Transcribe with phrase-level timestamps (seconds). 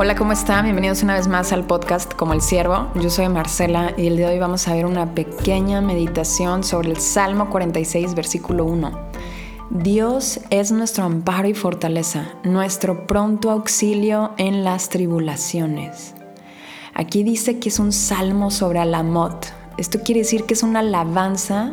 [0.00, 0.62] Hola, ¿cómo están?
[0.62, 2.88] Bienvenidos una vez más al podcast Como el Siervo.
[2.94, 6.90] Yo soy Marcela y el día de hoy vamos a ver una pequeña meditación sobre
[6.90, 8.92] el Salmo 46, versículo 1.
[9.70, 16.14] Dios es nuestro amparo y fortaleza, nuestro pronto auxilio en las tribulaciones.
[16.94, 19.52] Aquí dice que es un salmo sobre Alamot.
[19.78, 21.72] Esto quiere decir que es una alabanza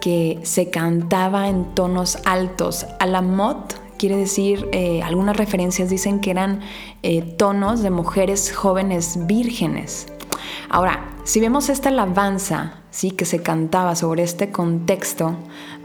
[0.00, 2.84] que se cantaba en tonos altos.
[2.98, 6.60] Alamot quiere decir, eh, algunas referencias dicen que eran
[7.02, 10.08] eh, tonos de mujeres jóvenes vírgenes.
[10.68, 15.36] Ahora, si vemos esta alabanza, sí, que se cantaba sobre este contexto,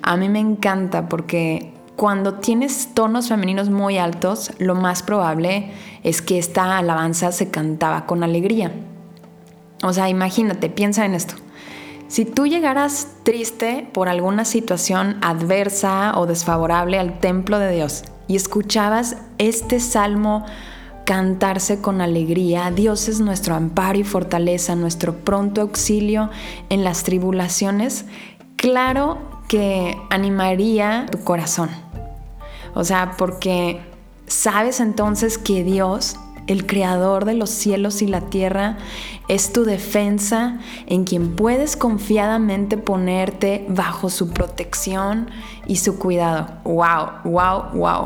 [0.04, 5.72] a mí me encanta porque cuando tienes tonos femeninos muy altos, lo más probable
[6.04, 8.74] es que esta alabanza se cantaba con alegría.
[9.82, 11.36] O sea, imagínate, piensa en esto.
[12.10, 18.38] Si tú llegaras triste por alguna situación adversa o desfavorable al templo de Dios y
[18.38, 20.46] escuchabas este salmo
[21.04, 26.30] cantarse con alegría, Dios es nuestro amparo y fortaleza, nuestro pronto auxilio
[26.70, 28.06] en las tribulaciones,
[28.56, 31.70] claro que animaría tu corazón.
[32.76, 33.82] O sea, porque
[34.28, 36.16] sabes entonces que Dios
[36.50, 38.78] el creador de los cielos y la tierra,
[39.28, 45.30] es tu defensa en quien puedes confiadamente ponerte bajo su protección
[45.68, 46.48] y su cuidado.
[46.64, 47.10] ¡Wow!
[47.24, 47.64] ¡Wow!
[47.76, 48.06] ¡Wow!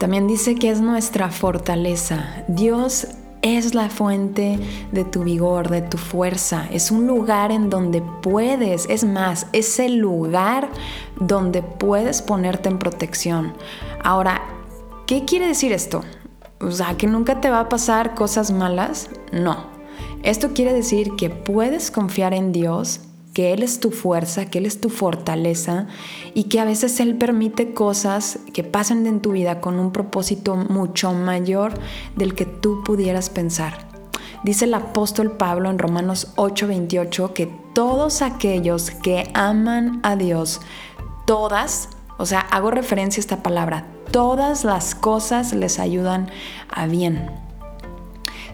[0.00, 2.44] También dice que es nuestra fortaleza.
[2.48, 3.06] Dios
[3.42, 4.58] es la fuente
[4.90, 6.66] de tu vigor, de tu fuerza.
[6.72, 10.68] Es un lugar en donde puedes, es más, es el lugar
[11.20, 13.54] donde puedes ponerte en protección.
[14.02, 14.42] Ahora,
[15.06, 16.02] ¿qué quiere decir esto?
[16.60, 19.66] O sea, que nunca te va a pasar cosas malas, no.
[20.22, 23.00] Esto quiere decir que puedes confiar en Dios,
[23.32, 25.86] que Él es tu fuerza, que Él es tu fortaleza
[26.34, 30.56] y que a veces Él permite cosas que pasen en tu vida con un propósito
[30.56, 31.74] mucho mayor
[32.16, 33.86] del que tú pudieras pensar.
[34.42, 40.60] Dice el apóstol Pablo en Romanos 8:28 que todos aquellos que aman a Dios,
[41.26, 46.30] todas, o sea, hago referencia a esta palabra, todas las cosas les ayudan
[46.70, 47.30] a bien.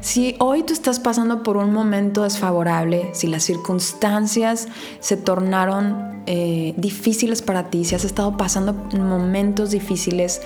[0.00, 4.66] Si hoy tú estás pasando por un momento desfavorable, si las circunstancias
[4.98, 10.42] se tornaron eh, difíciles para ti, si has estado pasando momentos difíciles,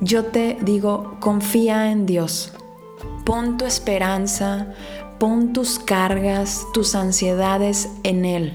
[0.00, 2.52] yo te digo, confía en Dios.
[3.24, 4.66] Pon tu esperanza,
[5.20, 8.52] pon tus cargas, tus ansiedades en Él.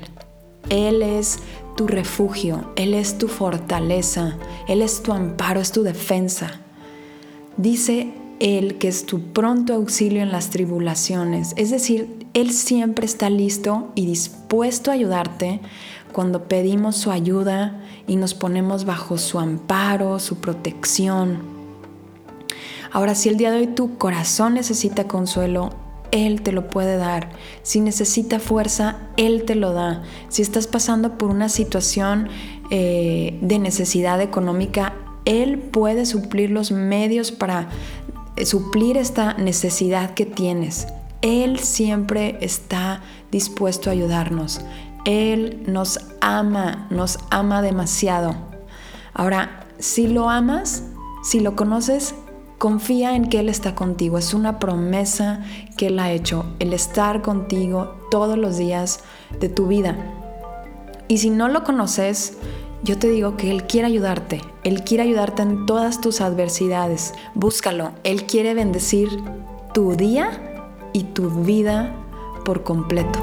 [0.70, 1.40] Él es
[1.76, 6.60] tu refugio, Él es tu fortaleza, Él es tu amparo, es tu defensa.
[7.58, 13.30] Dice Él que es tu pronto auxilio en las tribulaciones, es decir, Él siempre está
[13.30, 15.60] listo y dispuesto a ayudarte
[16.12, 21.40] cuando pedimos su ayuda y nos ponemos bajo su amparo, su protección.
[22.92, 25.72] Ahora, si el día de hoy tu corazón necesita consuelo,
[26.14, 27.32] él te lo puede dar.
[27.64, 30.04] Si necesita fuerza, Él te lo da.
[30.30, 32.30] Si estás pasando por una situación
[32.70, 34.94] eh, de necesidad económica,
[35.26, 37.68] Él puede suplir los medios para
[38.36, 40.86] eh, suplir esta necesidad que tienes.
[41.24, 43.02] Él siempre está
[43.32, 44.62] dispuesto a ayudarnos.
[45.06, 48.36] Él nos ama, nos ama demasiado.
[49.16, 50.84] Ahora, si lo amas,
[51.24, 52.14] si lo conoces,
[52.64, 54.18] Confía en que Él está contigo.
[54.18, 55.44] Es una promesa
[55.76, 59.02] que Él ha hecho, el estar contigo todos los días
[59.38, 59.98] de tu vida.
[61.10, 62.38] Y si no lo conoces,
[62.82, 64.40] yo te digo que Él quiere ayudarte.
[64.64, 67.14] Él quiere ayudarte en todas tus adversidades.
[67.36, 67.92] Búscalo.
[68.06, 69.10] Él quiere bendecir
[69.74, 70.30] tu día
[70.94, 71.94] y tu vida
[72.46, 73.20] por completo.